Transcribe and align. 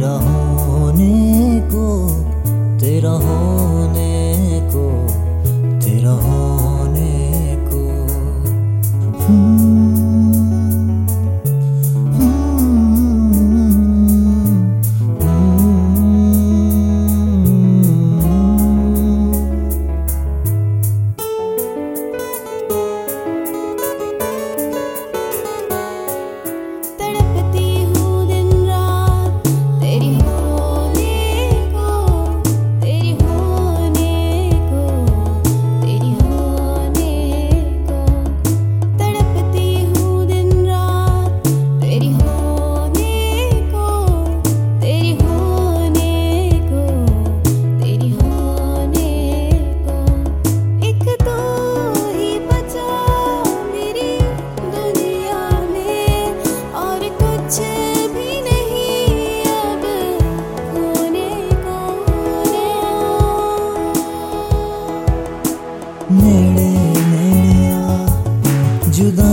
it 0.00 0.04
all 0.04 0.39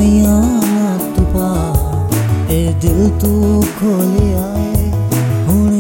ਜੁਦਾਈਆਂ 0.08 0.42
ਨਾ 0.64 0.98
ਤੂੰ 1.16 1.26
ਪਾ 1.26 2.08
ਇਹ 2.50 2.74
ਦਿਲ 2.82 3.10
ਤੂੰ 3.22 3.64
ਖੋਲਿਆ 3.80 4.46
ਏ 4.58 4.92
ਹੁਣ 5.48 5.74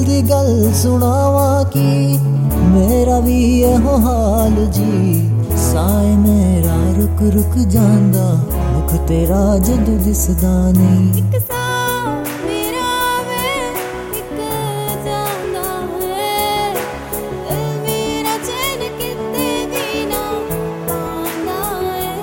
ਮੈਂ 0.00 0.06
ਦਿਲ 0.06 0.22
ਦੀ 0.22 0.30
ਗੱਲ 0.30 0.72
ਸੁਣਾਵਾਂ 0.74 1.64
ਕੀ? 1.64 2.18
ਮੇਰਾ 2.62 3.20
ਵੀ 3.20 3.60
ਇਹੋ 3.60 3.98
ਹਾਲ 3.98 4.66
ਜੀ। 4.66 5.30
ਸਾਏ 5.72 6.16
ਮੇਰਾ 6.16 6.76
ਰੁਕ 7.00 7.34
ਰੁਕ 7.34 7.58
ਜਾਂਦਾ 7.58 8.34
ਮੁਖ 8.72 9.08
ਤੇਰਾ 9.08 9.58
ਜਦੋਂ 9.58 9.98
ਦਿਸਦਾ 9.98 10.70
ਨਹੀਂ। 10.70 11.24
ਇੱਕ 11.24 11.38
ਸਾਹ 11.38 12.10
ਮੇਰਾ 12.46 13.22
ਵੇ 13.22 13.68
ਇੱਕ 14.18 14.40
ਜਾਂਦਾ 15.04 16.06
ਹੈ। 16.06 16.74
ਦਿਲ 17.50 17.80
ਮੇਰਾ 17.80 18.36
ਚੈਨ 18.36 18.88
ਕਿਤੇ 18.98 19.66
ਵੀ 19.66 20.06
ਨਾ 20.06 20.22
ਪਾਉਂਦਾ 20.88 21.86
ਹੈ। 21.86 22.16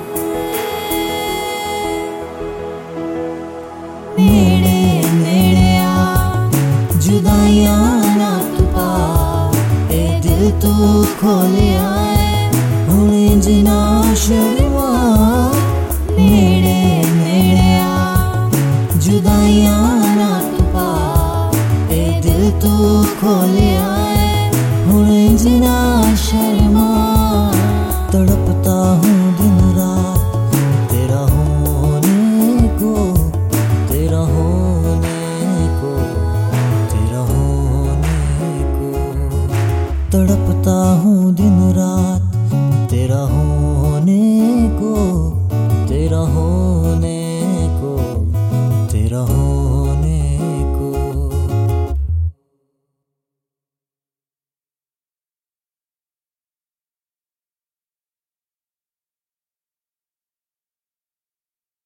ਨੇੜੇ 4.18 4.67
ਜੁਦਾਈਆਂ 7.58 8.16
ਨਾ 8.16 8.30
ਤੂੰ 8.58 8.66
ਪਾ 8.66 9.50
ਇਹ 9.90 10.20
ਦਿਲ 10.22 10.50
ਤੂੰ 10.60 11.04
ਖੋਲਿਆ 11.20 11.88
ਏ 12.12 12.50
ਹੁਣ 12.88 13.12
ਇੰਜ 13.14 13.48
ਨਾ 13.64 14.02
ਸ਼ਰਮਾ 14.16 14.86
ਨੇੜੇ 16.18 17.02
ਨੇੜੇ 17.14 17.78
ਆ। 17.78 18.50
ਜੁਦਾਈਆਂ 18.96 19.80
ਨਾ 20.16 20.28
ਤੂੰ 20.56 20.66
ਪਾ 20.66 20.86
ਇਹ 21.90 22.22
ਦਿਲ 22.22 22.50
ਤੂੰ 22.60 23.04
ਖੋਲਿਆ 23.20 23.96
ਏ 24.12 24.50
ਹੁਣ 24.86 25.08
ਇੰਜ 25.08 25.46
ਨਾ 25.48 26.02
ਸ਼ਰਮਾ 26.16 26.86
ਤੜਪਤਾ 28.12 28.80
ਹੂੰ। 28.94 29.17